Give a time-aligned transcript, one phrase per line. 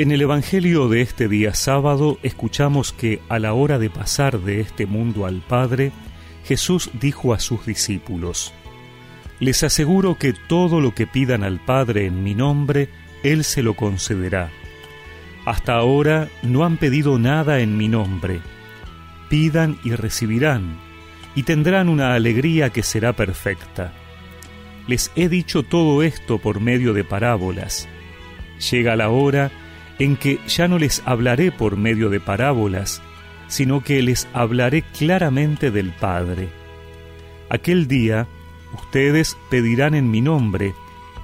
[0.00, 4.60] En el Evangelio de este día sábado escuchamos que a la hora de pasar de
[4.60, 5.92] este mundo al Padre,
[6.46, 8.54] Jesús dijo a sus discípulos,
[9.40, 12.88] Les aseguro que todo lo que pidan al Padre en mi nombre,
[13.22, 14.48] Él se lo concederá.
[15.44, 18.40] Hasta ahora no han pedido nada en mi nombre.
[19.28, 20.78] Pidan y recibirán,
[21.34, 23.92] y tendrán una alegría que será perfecta.
[24.86, 27.86] Les he dicho todo esto por medio de parábolas.
[28.70, 29.50] Llega la hora
[30.00, 33.02] en que ya no les hablaré por medio de parábolas,
[33.48, 36.48] sino que les hablaré claramente del Padre.
[37.50, 38.26] Aquel día
[38.72, 40.74] ustedes pedirán en mi nombre,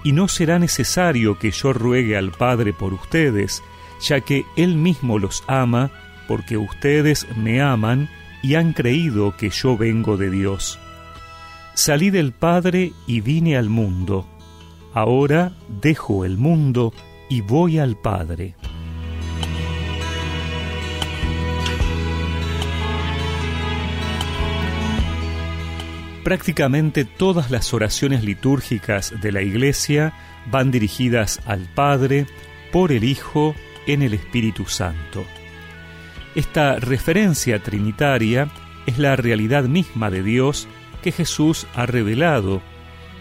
[0.04, 3.62] y no será necesario que yo ruegue al Padre por ustedes,
[4.00, 5.90] ya que Él mismo los ama,
[6.28, 8.10] porque ustedes me aman
[8.42, 10.78] y han creído que yo vengo de Dios.
[11.74, 14.26] Salí del Padre y vine al mundo.
[14.92, 16.92] Ahora dejo el mundo
[17.28, 18.54] y voy al Padre.
[26.24, 30.12] Prácticamente todas las oraciones litúrgicas de la Iglesia
[30.50, 32.26] van dirigidas al Padre,
[32.72, 33.54] por el Hijo,
[33.86, 35.24] en el Espíritu Santo.
[36.34, 38.50] Esta referencia trinitaria
[38.86, 40.66] es la realidad misma de Dios
[41.00, 42.60] que Jesús ha revelado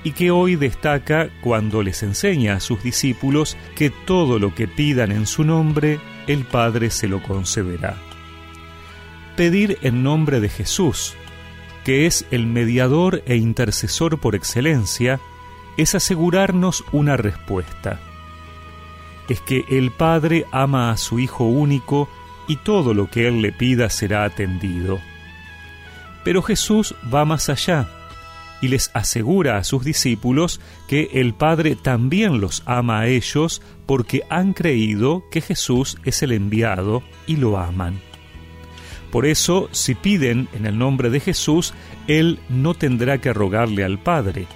[0.06, 5.12] y que hoy destaca cuando les enseña a sus discípulos que todo lo que pidan
[5.12, 7.97] en su nombre, el Padre se lo concederá.
[9.36, 11.16] Pedir en nombre de Jesús,
[11.84, 15.20] que es el mediador e intercesor por excelencia,
[15.75, 18.00] es asegurarnos una respuesta.
[19.28, 22.08] Es que el Padre ama a su Hijo único
[22.47, 25.00] y todo lo que Él le pida será atendido.
[26.23, 27.90] Pero Jesús va más allá
[28.61, 34.23] y les asegura a sus discípulos que el Padre también los ama a ellos porque
[34.30, 38.00] han creído que Jesús es el enviado y lo aman.
[39.12, 41.74] Por eso, si piden en el nombre de Jesús,
[42.07, 44.47] Él no tendrá que rogarle al Padre.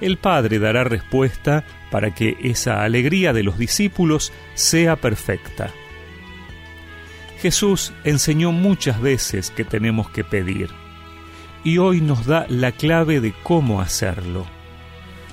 [0.00, 5.70] El Padre dará respuesta para que esa alegría de los discípulos sea perfecta.
[7.40, 10.68] Jesús enseñó muchas veces que tenemos que pedir
[11.66, 14.46] y hoy nos da la clave de cómo hacerlo.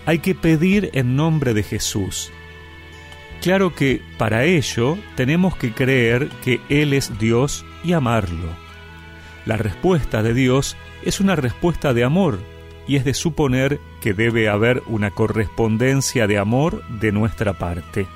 [0.08, 2.32] Hay que pedir en nombre de Jesús.
[3.44, 8.50] Claro que para ello tenemos que creer que Él es Dios y amarlo.
[9.46, 12.40] La respuesta de Dios es una respuesta de amor
[12.88, 18.08] y es de suponer que debe haber una correspondencia de amor de nuestra parte.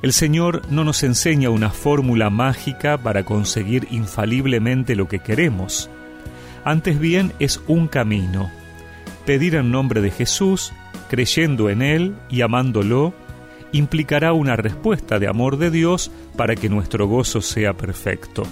[0.00, 5.90] El Señor no nos enseña una fórmula mágica para conseguir infaliblemente lo que queremos.
[6.64, 8.50] Antes bien es un camino.
[9.24, 10.72] Pedir en nombre de Jesús,
[11.08, 13.14] creyendo en Él y amándolo,
[13.72, 18.42] implicará una respuesta de amor de Dios para que nuestro gozo sea perfecto.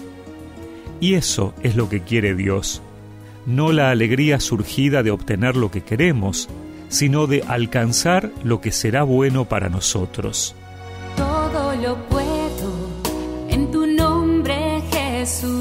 [1.01, 2.83] Y eso es lo que quiere Dios,
[3.47, 6.49] no la alegría surgida de obtener lo que queremos,
[6.89, 10.55] sino de alcanzar lo que será bueno para nosotros.
[11.17, 12.91] Todo lo puedo
[13.51, 15.58] en tu nombre, Jesús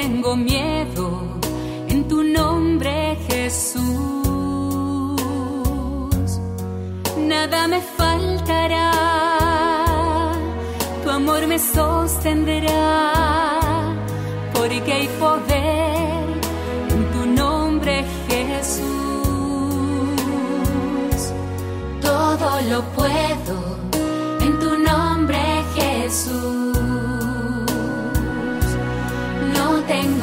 [0.00, 1.06] tengo miedo
[1.88, 3.82] en tu nombre Jesús.
[7.32, 8.92] Nada me faltará,
[11.02, 13.12] tu amor me sostendrá,
[14.54, 16.24] porque hay poder
[16.94, 18.84] en tu nombre Jesús.
[22.08, 23.56] Todo lo puedo
[24.44, 25.40] en tu nombre
[25.76, 26.65] Jesús.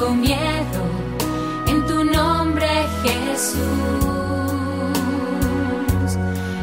[0.04, 0.82] Tengo miedo
[1.68, 2.68] en tu nombre
[3.04, 3.60] Jesús.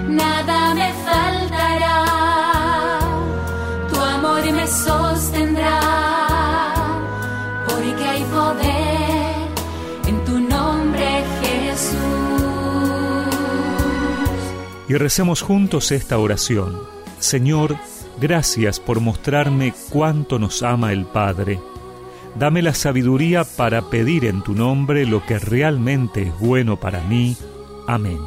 [0.08, 2.04] Nada me faltará,
[3.90, 5.80] tu amor me sostendrá,
[7.66, 9.48] porque hay poder
[10.06, 11.96] en tu nombre Jesús.
[14.88, 16.80] Y recemos juntos esta oración.
[17.18, 17.76] Señor,
[18.20, 21.60] gracias por mostrarme cuánto nos ama el Padre
[22.36, 27.36] Dame la sabiduría para pedir en tu nombre lo que realmente es bueno para mí.
[27.86, 28.18] Amén.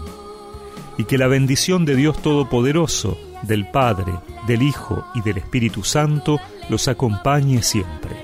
[0.98, 4.14] Y que la bendición de Dios Todopoderoso, del Padre,
[4.48, 6.40] del Hijo y del Espíritu Santo
[6.70, 8.23] los acompañe siempre.